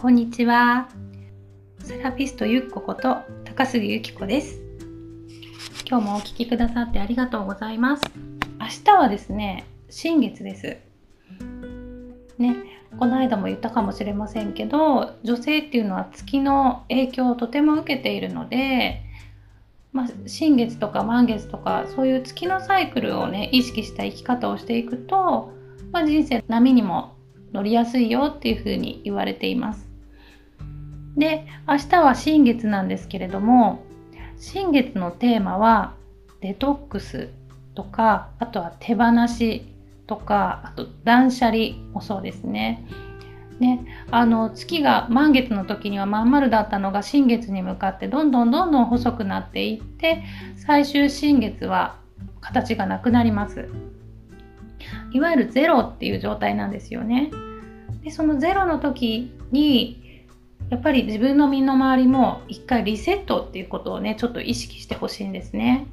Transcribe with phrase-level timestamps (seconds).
[0.00, 0.88] こんにちは。
[1.80, 4.58] セラピストゆっここと高杉ゆき子です。
[5.86, 8.04] 今日もお聴きくださってありがとうございます。
[8.58, 10.78] 明日はですね、新月です。
[12.38, 12.56] ね、
[12.98, 19.02] この間も言ったかもしれませんけど、女性っていうのは月の影響をとても受けているので、
[19.92, 25.52] まあ、新月とか満月とかそういう月のサイクルをね意識した生き方をしていくと、
[25.92, 27.16] まあ、人生波にも
[27.52, 29.89] 乗りやすいよっていうふうに言われています。
[31.16, 33.82] で明日は新月なんですけれども
[34.38, 35.94] 新月のテーマは
[36.40, 37.28] デトックス
[37.74, 39.66] とかあとは手放し
[40.06, 42.84] とかあと断捨離もそうですね。
[43.60, 50.24] ね、あの月が満月の時にはまん丸だったのが新月に向かってどんどんどんどん細くなっていって
[50.56, 51.98] 最終新月は
[52.40, 53.68] 形がなくなります
[55.12, 57.30] いわゆるゼロっていう状態なんですよね
[58.02, 60.09] でそのゼロの時に
[60.70, 65.86] やっぱり自分の身の回りも一回リセットっていうことをねちょっと意識してほしいんですね。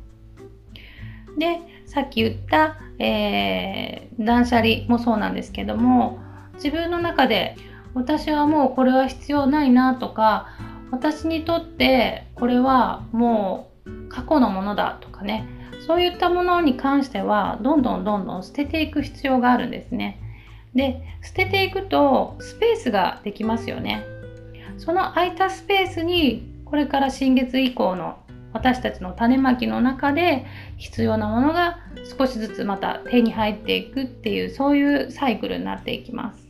[1.38, 6.20] でさっき言った、えー、断捨離もそうなんですけども
[6.56, 7.56] 自分の中で
[7.94, 10.50] 私はもうこれは必要ないなとか
[10.92, 15.48] 私にとってこれはもう過去のものだとかね
[15.86, 20.20] そういったものに関してはどんどんどんどん捨てていく必要があるんですね。
[20.76, 24.17] で捨てていくとスペースができますよね。
[24.78, 28.20] その空いたスペースにこれから新月以降の
[28.54, 30.46] 私たちの種まきの中で
[30.78, 31.80] 必要なものが
[32.18, 36.48] 少しずつまた手に入っていくっていうそういうサイクルになっていきます。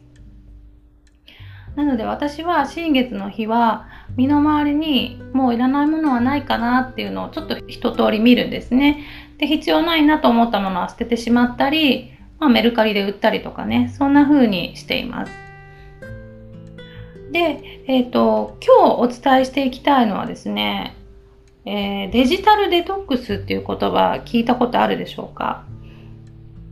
[1.75, 9.03] なので私は新月の日は身の回りにもういらないものはないかなっていうのをちょっと一通り見るんですね。
[9.38, 15.46] で必要ないなと思ったものは捨ててしまったり、まあ、メルカリで売ったりとかねそんな風にしています。
[17.32, 20.95] で、えっ、ー、と、今日お伝えしていきたいのはですね、
[21.65, 25.66] えー、デジタルデトックスっていう言葉聞いたことあるでしょうか？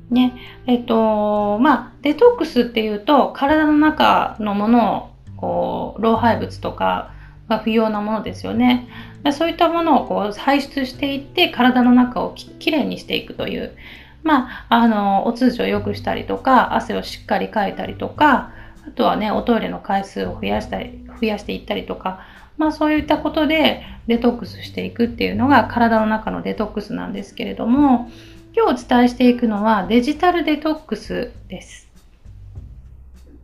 [0.10, 0.34] ね、
[0.68, 7.12] えっ、ー、と、まあ、デトックスっていうと、体の中のものを、こう、老廃物とか
[7.50, 8.88] が不要なものですよね。
[9.34, 13.76] そういったものをこう排出していって、体の中をきれいにしていくという、
[14.24, 18.52] まあ、あの、お通じを良くしたりとか、汗をしっかりかいたりとか、
[18.88, 22.22] あとはね、おトイレの回数を増やしたり、増やしていったりとか、
[22.58, 28.10] まあそういったことでデトックスしていくっていうのが体の中のデトックスなんですけれども、
[28.56, 31.88] 今日お伝えしていくのはデジタルデトックスです。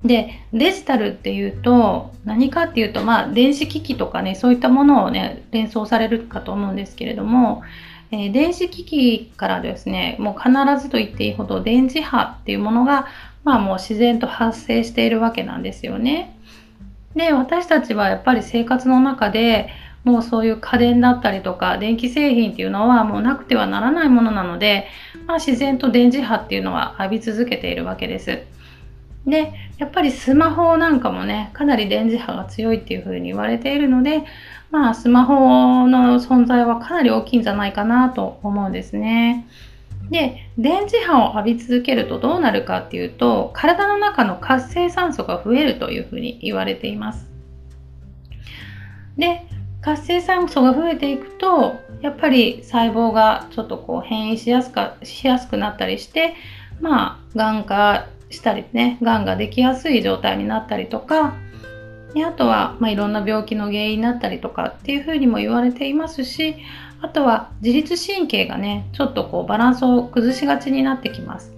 [0.06, 7.64] で、デジタルっていうと何かっていうと、まあ電子機器とかね、そういったものをね、連想されるかと思うんですけれども、
[8.12, 10.52] えー、電子機器からですね、もう必
[10.84, 13.08] ずと言っていいほど電磁波っていうものが
[13.44, 16.38] まあもう自然と発生しているわけなんですよね。
[17.16, 19.70] で、私たちはやっぱり生活の中で
[20.04, 24.88] もうそういう家電だったりとか電気製品っていうのはもうなくてはならないものなので、
[25.28, 28.44] まあ、自然と電磁波っていうのは浴び続けているわけです。
[29.26, 34.24] で、やっぱりスマホなんかもね、かなり電磁波が強いっていうふうに言われているので、
[34.72, 39.46] まあスマホの存在はかなり大きいんじゃないかなと思うんですね。
[40.12, 47.28] で電磁波を浴び続けるとどうなるかっていうと体の中の活性酸素が増えるというふうに言われています
[49.18, 49.46] で
[49.82, 56.36] 活性酸素が増えていくとやっぱり細胞がちょっとこう変異しやすかしやすくなったりして
[56.82, 61.36] まあがん化したりねがんができやすい状態になったりとか
[62.14, 66.56] であとは、まあ、いろんな病気の原因になったりとかっていうふうにも言われていますし
[67.02, 71.52] あとは自律神経がねちょっとこうバランスを崩しがちになってきます。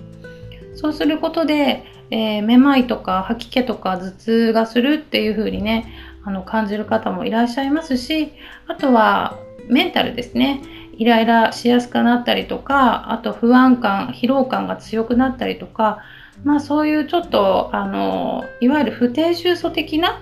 [0.76, 8.32] そうすることで、えー、めまいとか吐き気とか頭痛がするっていう風にねあの感じる方もいらっしゃいますし
[8.68, 9.38] あとは
[9.70, 10.62] メンタルですね。
[10.96, 16.00] イライラしやすくなったりとかあと不安感疲労感が強くなったりとか
[16.44, 20.22] まあそういうちょっとあのいわゆる不定収素的な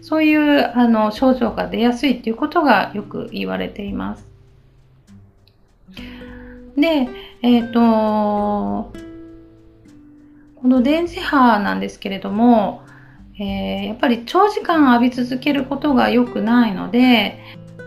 [0.00, 4.26] そういうあの症状が出やすいっていうことがよく言われています。
[6.76, 7.08] で、
[7.42, 8.92] えっ、ー、と、
[10.60, 12.82] この電磁波なんですけれども、
[13.38, 17.38] えー、やっぱり長時間浴び続けることが良くないので、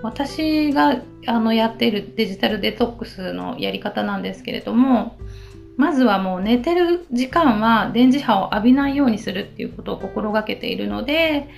[0.03, 5.17] 私があのやっているデジタルデトックスのやり方なんですけれども、
[5.81, 11.49] まずはもう寝てる時間は電磁波を浴びないようにするっていうことを心がけているので、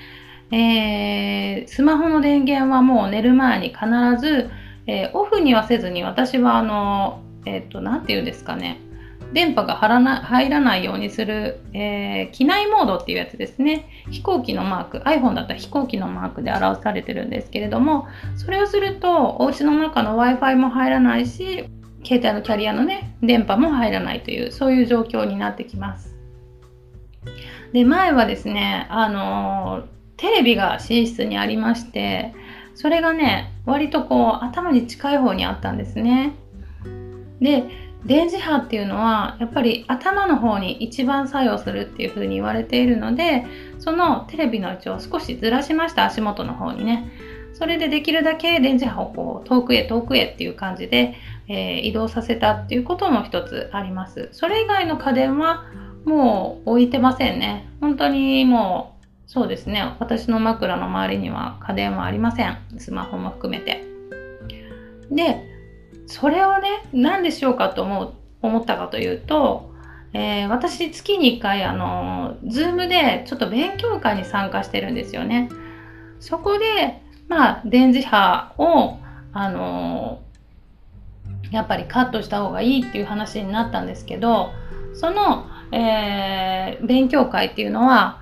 [0.52, 3.86] えー、スマホの電源はもう寝る前に必
[4.20, 4.50] ず
[4.86, 8.80] えー、オフにはせずに私はあの、えっ、と、なんて言うんですかね。
[9.32, 21.66] 電波が入らないようにする、えー、機内モードっていうやつですね飛行機のマーク iPhone だったら飛行機のマークで表されてるんですけれどもそれをするとお家の中の w i f i も入らないし
[22.04, 26.16] 携帯のキャリアのね電波も入らないというそういう状況になってきます。
[27.72, 29.86] で前はですねあの
[30.18, 32.34] テレビが寝室にありまして
[32.76, 36.36] それがね割とこう頭に近い方にあったんですね。
[37.42, 37.64] で
[38.06, 43.46] 電磁波っていうのはやっぱり頭の方に一番作用するっていう風に言われているので
[43.80, 47.12] そのテレビの位置を少しずらしました足元の方にね。
[47.54, 51.14] それでできるだけ電磁波をこう遠くへ遠くへっていう感じで、
[51.48, 54.30] えー、移動させたっていうことも一つあります。
[54.32, 55.66] それ以外の家電は
[56.06, 57.70] もう置いてませんね。
[57.82, 59.96] 本当にもうそうですね。
[60.00, 62.58] 私の枕の周りには家電はありません。
[62.78, 63.84] スマホも含めて。
[65.12, 65.50] で
[66.08, 69.72] それをね何でしようかと思う思ったかというと、
[70.14, 75.50] えー、私月に1回あの Zoom でちょっと勉強会に参加してるんですよね。
[76.20, 78.98] そこでまあ電磁波を
[79.34, 80.23] あの
[81.54, 84.52] やっぱりカットした方がいいっていう話になったんですけど
[84.94, 88.20] その、えー、勉強会っていうのは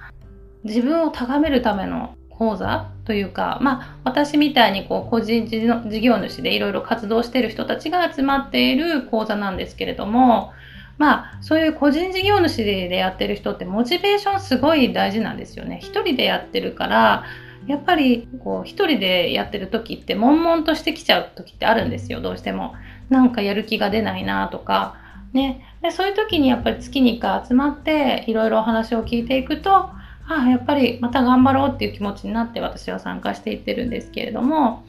[0.64, 10.52] 自分を高めるための講座というか、まあ、私みたいにこう個人事業主でいろいろ活動してる人たちが集まっている講座なんですけれども、
[10.98, 15.80] まあ、そういう個人事業主でやってる人ってモチベーションすごい大事なんですよね。
[15.82, 17.24] 一人でやってるから、
[17.68, 22.74] やっぱりこう一人でやってる時って悶々としてきちゃう時ってあるんですよ、どうしても。
[23.10, 24.96] なんかやる気が出ないなとか、
[25.34, 25.66] ね。
[25.82, 29.90] でそういう時にやっぱり月に1回集まっていろいろお話を聞いていくと、
[30.32, 34.84] ああやっぱりまた頑張ろうっていう気持ちになって私は参加していってるんですけれども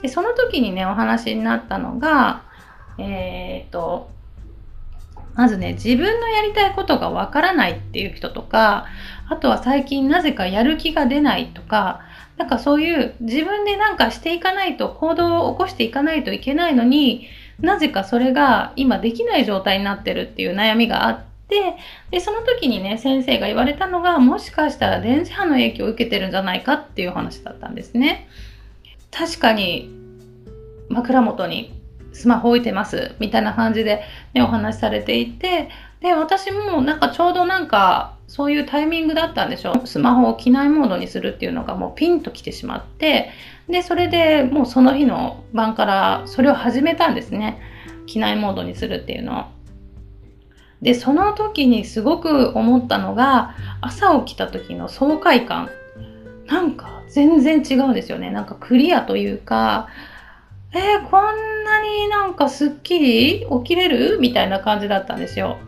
[0.00, 2.42] でその時にねお話になったのが
[2.96, 4.10] えっ、と
[5.38, 8.86] まずね自分のやりたいことがわからないっていう人とか
[9.28, 12.00] あとは最近なぜかやる気が出ないとか
[12.38, 17.28] なんかそういう自分でなんかしていかないと行動を起こしていかないといけないのに
[17.60, 21.76] なぜかそれが今できない状態になってるっていう悩みがあっで
[22.10, 28.28] でその時にね先生が言われたのがもしかしたら電磁波の影響を受けてるんじゃないかっていう話だったんですね。
[29.10, 29.90] 確かに
[30.90, 31.77] 枕元に
[32.18, 34.02] スマホ置いてますみたいな感じで、
[34.34, 35.70] ね、お話しされていて
[36.00, 43.30] で私もなんかちょうどなんかそういうタイミングだったんでしょうスマホを機内モードにするっていうのがもうピンときてしまって
[43.68, 47.60] でそれでもうその日の晩からそれを始めたんですね
[48.06, 49.58] 機内モードにするっていうのを
[50.82, 55.70] で、その時にすごく思ったのが、朝起きた時の爽快感。
[56.46, 58.30] なんか全然違うんですよね。
[58.30, 59.88] なんかクリアというか、
[60.72, 64.18] えー、こんなになんかすっきり起きれる？
[64.20, 65.58] みたいな感じだったんですよ。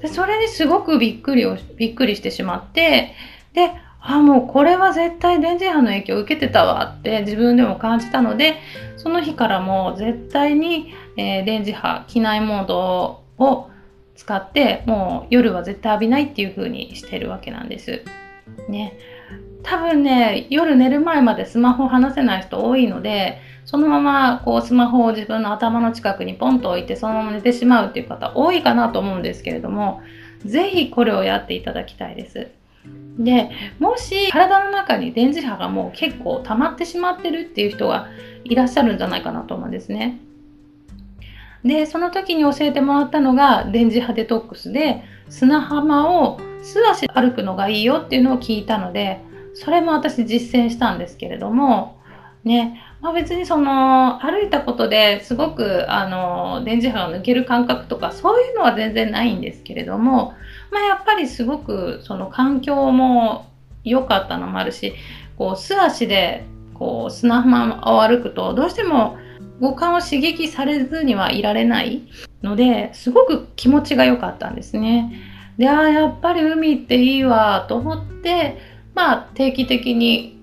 [0.00, 3.14] で、それにすごくびっくりを、びっくりしてしまって、
[3.52, 8.56] で、あ、もうこれは絶対電磁波の影響を受けてたわって自分でも感じたので、
[8.96, 13.70] その日からもう絶対に、えー、電磁波、機内モードを
[14.14, 18.02] 使ってもう夜は絶対浴びないっていう風にしてるわけなんです。
[18.68, 18.96] ね。
[19.62, 23.38] 多分ね、夜寝る前までスマホ離せない人多いので、
[23.70, 30.02] そのままこうスマホを自分の頭の近くにポンと置いてそのまま寝てしまうっていう方多いかなと思うんですけれども、
[30.44, 32.48] ぜひこれをやっていただきたいです。
[33.16, 33.48] で、
[33.78, 38.08] もし体の中に電磁波がもう結構溜まってしまってるっていう人が
[38.42, 40.18] いらっしゃるんじゃないかなと思うんですね。
[41.64, 49.20] で、その時に教えてもらったのが電磁波デトックスで砂浜を素足で歩くのがいいよっていうのを聞いたので、
[49.54, 52.00] それも私実践したんですけれども、
[52.42, 60.34] ね、まあ、別にその歩いたことですごくあの電磁波が抜ける感覚とかそういうのは全然ないんですけれども、
[60.70, 63.46] まあ、やっぱりすごくその環境も
[63.84, 64.94] 良かったのもあるし
[65.38, 69.16] こう素足でこう砂浜を歩くとどうしても
[69.60, 72.02] 五感を刺激されずにはいられない
[72.42, 75.12] のですごく気持ちが良かったんですね。
[75.58, 78.56] で、ああ、やっぱり海っていいわと思って、
[78.94, 80.38] まあ定期的に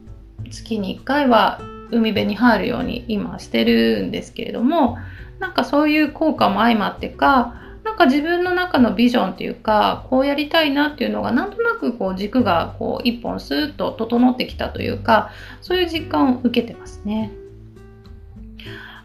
[0.51, 1.59] 月に1回は
[1.91, 4.97] 海辺に入るように今してるんですけれども、
[5.39, 17.31] なんかそういう効果も相まってか、なんか自分の中のビジョンっていうか、こうやりたいなっていうのがなんとなくこう軸がこう一本スーッと整ってきたというか、そういう実感を受けてますね。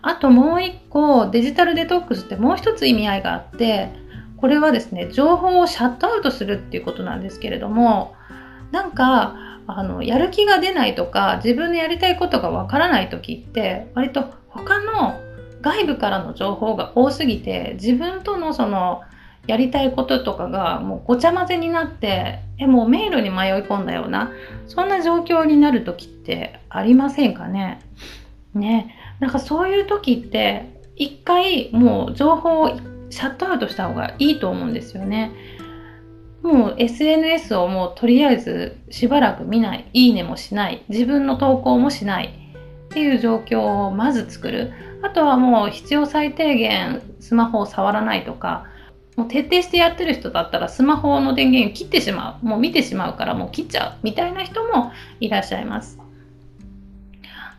[0.02, 3.90] あともう一個デジタルデトックスってもう一つ意味合いがあって
[4.36, 8.14] これはですね情報をシャットアウトするっていうことなんですけれども
[8.72, 9.36] なんか
[9.78, 15.20] あのやる気が出ないとか自分のやりたいことがわからない時って割と他の
[15.60, 19.02] 外部からの情報が多すぎて自分とのその
[19.46, 24.30] やりたいこととかがもうごちゃ混ぜになってえもう迷路に迷い込んだような
[24.68, 27.80] そんな状況になる時ってありませんかね？
[28.54, 32.78] ねなんかそういう時って一回もう情報を
[33.10, 35.32] シャットアウトした方がいいと思うんですよね。
[36.42, 42.34] もう SNS をもうとりあえずしばらく見ない、いいねもしない、自分の投稿もしない
[42.86, 44.72] っていう状況をまず作る。
[45.02, 48.66] あとはもう必要最低限スマホを触らないとか、
[49.16, 52.46] もう徹底してやってる人だったらスマホの電源切ってしまう。
[52.46, 55.98] もう見てしまうからもう切っちゃうみたいな人もいらっしゃいます。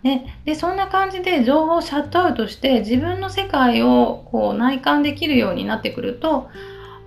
[0.04, 6.50] ね、でそんな感じで情報をシャットアウトして自分の世界をこう内観できるようになってくると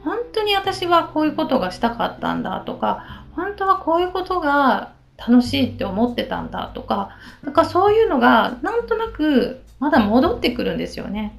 [0.06, 11.36] 本当に私はこういうことがしたかったんだとか本当はこういうことが楽しいって思ってたんだとかなんかそういうのがなんとなくまだ戻ってくるんですよね。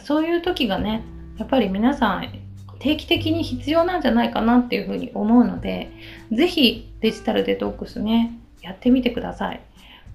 [0.00, 1.04] そういう時がね
[1.36, 2.32] やっぱり皆さん
[2.78, 5.90] 定期的に必要なんじゃないかなっていうふうに思うので
[6.32, 9.60] 是非デジタルデトックスねやってみてください。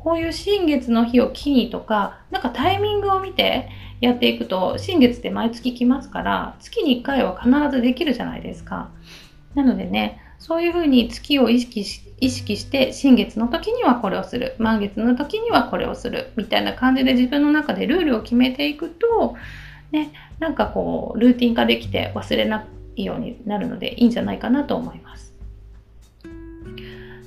[0.03, 8.89] こういう新月の日を機にとか、なんかタイミングを見てやっていくと、新月って毎月来ますから、月に1回は必ずできるじゃないですか。
[9.55, 19.35] なのでね、そういうふうに月を意識し意識して新月の時にはこれをする満月の時にはこれをするみたいな感じで自分の中でルールを決めていくと
[19.91, 25.30] ねなんかこうルーティン化できて忘れないようになるのでいいんじゃないかなと思います。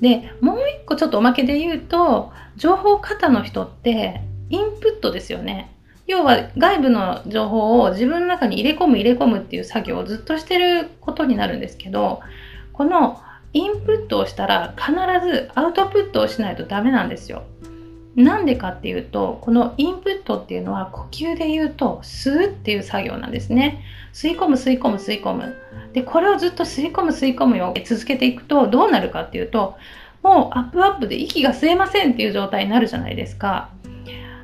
[0.01, 5.75] でもう一個ちょっとおまけで言うと情報過多の人ってインプットですよね
[6.07, 12.21] 要は外部の情報を自分の中に入れ込む入れ込むっていう作業をずっとしてることになるんですけど
[12.73, 13.21] この
[13.55, 14.93] インプットをしたら必
[15.27, 17.45] ずアウトプットをしないとダメなんですよ。
[18.17, 23.83] なんでかっていうとこのインプットっていうのは呼吸で言うと吸うっていう作業なんですね。
[24.13, 25.57] 吸い込む吸い込む吸い込む。
[25.93, 27.75] でこれをずっと吸い込む吸い込むよ。
[27.85, 29.77] 続けていくとどうなるかっていうと
[30.23, 33.71] もうアップアップで息が吸えませんっていう状態になるじゃないですか。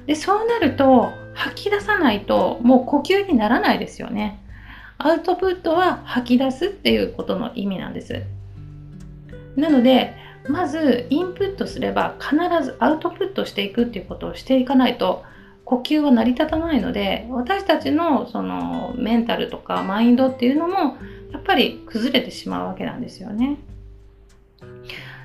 [0.06, 4.40] でそうなると吐き出さないともう呼吸にならないですよね。
[4.98, 8.22] アウトプットは吐き出すっていうことの意味なんです。
[9.56, 10.14] なので
[10.48, 15.24] まずインプットすれば必ずアウトプットしていくっていうことをしていかないと
[15.64, 20.96] 呼吸は成り立たないので私たちのそのメンタルとかマインドっていうのも
[21.32, 23.58] やっぱり崩れてしまうわけなんですよね。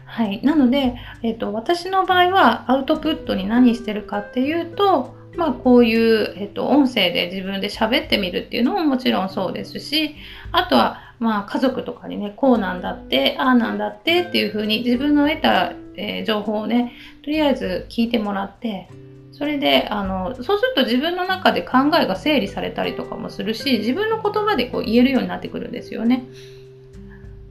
[0.06, 10.16] はい、なので、えーと、私の場合はアウトプットに何してるかっていうと、まあ、こういう、えーと音声で自分で喋ってみるっていうのももちろんそうですし
[10.52, 18.90] あとはまあ家族とかにねこうなんだってああなんだってっていうふうに自分の得た、えー、情報をねとりあえず聞いてもらって
[19.32, 26.26] それであのそうすると自分の中で考えが整理されたりとかもするし自分の言葉でこう言えるようになってくるんですよね。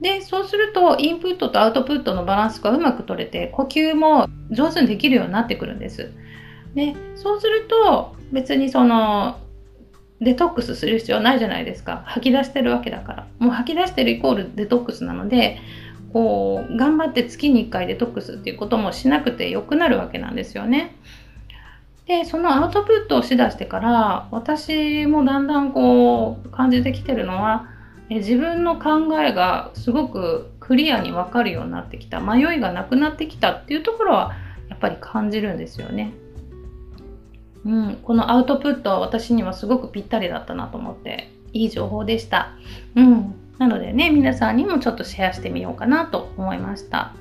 [0.01, 6.11] でそうするとインプットとアウトプットのバランスがうまく取れて呼吸も上手にできるようになってくるんです。
[6.75, 9.39] でそうすると別にその
[10.21, 15.59] デトックスする必要ないじゃないですか吐き出してるわけだからもう吐き出してるイコールデトックスなので
[16.13, 20.95] こう頑張って月に1回デトックスっていうこともしなくてよくなるわけなんですよね。
[22.07, 27.67] でそのアウトプットをしだしてから私もだんだんこう感じてきてるのは
[28.09, 34.35] 自分の考えがすごくクリアに分かるようになってきた迷いがなくなってきたっていうところは
[34.69, 36.13] やっぱり感じるんですよね。
[37.65, 42.51] うん、このアウトプットは私にはすごくぴったりだったなと思っていい情報でした。
[42.95, 47.13] うん、なのでね皆さんにもちょっとシェアしてみようかなと思いました。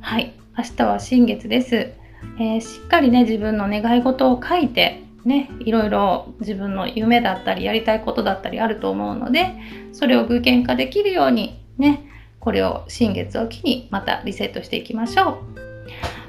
[0.00, 1.92] はい明日は新月です。
[2.38, 9.54] えー、しっかりね自分の願い事を書いてねいろいろ自分の夢だったりやりたいことだったりあると思うので
[9.92, 12.06] それを具現化できるようにね
[12.40, 15.60] これを新月を機にまたリセットしていきましょう。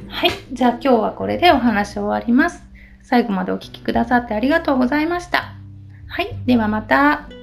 [0.10, 0.32] はい。
[0.52, 2.71] じゃあ今日はこれでお話終わります。
[3.12, 5.54] 最後までお聴きくださってありがとうございました。
[6.08, 6.34] はい。
[6.46, 7.41] ではまた。